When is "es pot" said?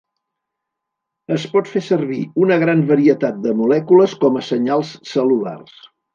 1.35-1.69